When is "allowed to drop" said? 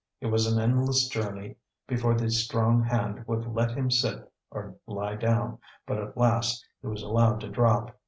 7.03-7.95